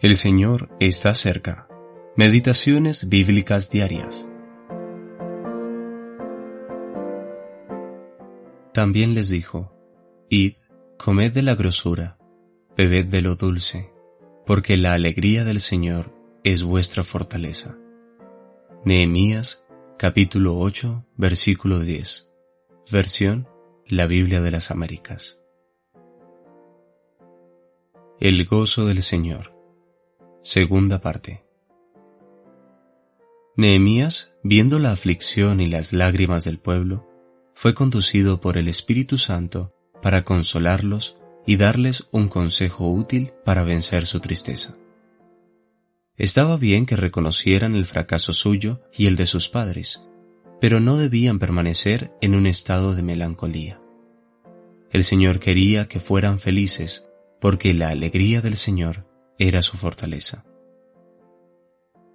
[0.00, 1.68] El Señor está cerca.
[2.16, 4.30] Meditaciones bíblicas diarias.
[8.72, 9.74] También les dijo,
[10.30, 10.54] Id,
[10.96, 12.16] comed de la grosura,
[12.78, 13.92] bebed de lo dulce,
[14.46, 16.14] porque la alegría del Señor
[16.44, 17.76] es vuestra fortaleza.
[18.86, 19.66] Nehemías
[19.98, 22.30] capítulo 8 versículo 10.
[22.90, 23.48] Versión
[23.86, 25.42] La Biblia de las Américas.
[28.18, 29.59] El gozo del Señor.
[30.42, 31.44] Segunda parte.
[33.56, 37.06] Nehemías, viendo la aflicción y las lágrimas del pueblo,
[37.54, 44.06] fue conducido por el Espíritu Santo para consolarlos y darles un consejo útil para vencer
[44.06, 44.74] su tristeza.
[46.16, 50.02] Estaba bien que reconocieran el fracaso suyo y el de sus padres,
[50.58, 53.78] pero no debían permanecer en un estado de melancolía.
[54.90, 57.10] El Señor quería que fueran felices,
[57.42, 59.09] porque la alegría del Señor
[59.40, 60.44] era su fortaleza.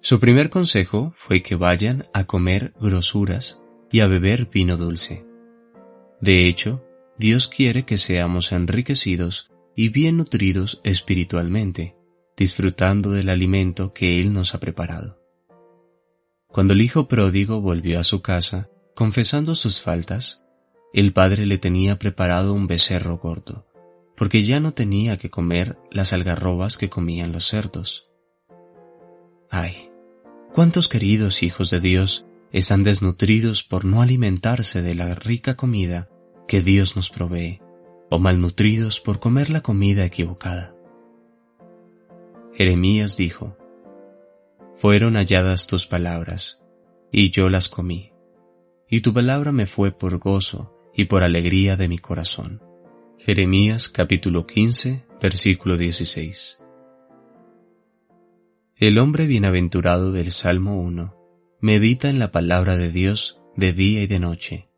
[0.00, 3.60] Su primer consejo fue que vayan a comer grosuras
[3.92, 5.26] y a beber vino dulce.
[6.22, 6.82] De hecho,
[7.18, 11.94] Dios quiere que seamos enriquecidos y bien nutridos espiritualmente,
[12.38, 15.20] disfrutando del alimento que Él nos ha preparado.
[16.48, 20.42] Cuando el hijo pródigo volvió a su casa, confesando sus faltas,
[20.94, 23.69] el padre le tenía preparado un becerro gordo,
[24.20, 28.10] porque ya no tenía que comer las algarrobas que comían los cerdos.
[29.48, 29.90] Ay,
[30.52, 36.10] cuántos queridos hijos de Dios están desnutridos por no alimentarse de la rica comida
[36.46, 37.62] que Dios nos provee,
[38.10, 40.74] o malnutridos por comer la comida equivocada.
[42.52, 43.56] Jeremías dijo,
[44.74, 46.60] Fueron halladas tus palabras,
[47.10, 48.12] y yo las comí,
[48.86, 52.69] y tu palabra me fue por gozo y por alegría de mi corazón.
[53.22, 56.58] Jeremías capítulo 15, versículo 16.
[58.76, 61.14] El hombre bienaventurado del Salmo 1
[61.60, 64.70] medita en la palabra de Dios de día y de noche.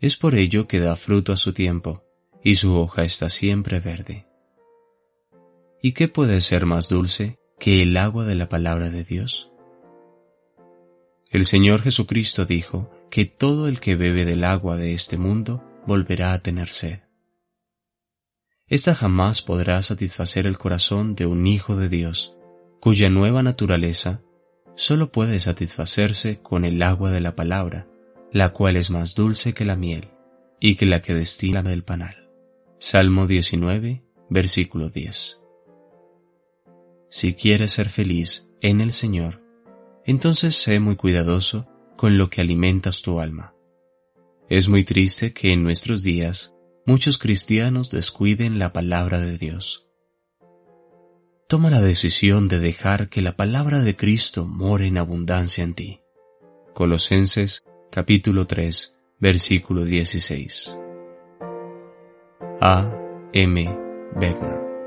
[0.00, 2.04] Es por ello que da fruto a su tiempo,
[2.42, 4.26] y su hoja está siempre verde.
[5.82, 9.52] ¿Y qué puede ser más dulce que el agua de la palabra de Dios?
[11.28, 16.32] El Señor Jesucristo dijo que todo el que bebe del agua de este mundo volverá
[16.32, 17.00] a tener sed.
[18.68, 22.36] Esta jamás podrá satisfacer el corazón de un hijo de Dios,
[22.80, 24.20] cuya nueva naturaleza
[24.76, 27.88] solo puede satisfacerse con el agua de la palabra,
[28.30, 30.10] la cual es más dulce que la miel
[30.60, 32.28] y que la que destila del panal.
[32.78, 35.40] Salmo 19, versículo 10.
[37.08, 39.42] Si quieres ser feliz en el Señor,
[40.04, 43.54] entonces sé muy cuidadoso con lo que alimentas tu alma.
[44.50, 46.54] Es muy triste que en nuestros días
[46.88, 49.86] muchos cristianos descuiden la palabra de Dios.
[51.46, 56.00] Toma la decisión de dejar que la palabra de Cristo more en abundancia en ti.
[56.72, 60.78] Colosenses capítulo 3, versículo 16.
[62.62, 62.90] A.
[63.34, 63.78] M.
[64.18, 64.77] Bergman